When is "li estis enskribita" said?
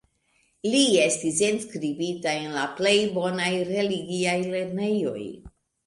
0.75-2.35